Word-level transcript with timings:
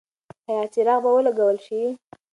ایا 0.49 0.63
څراغ 0.73 0.99
به 1.03 1.09
ولګول 1.15 1.57
شي؟ 1.65 1.81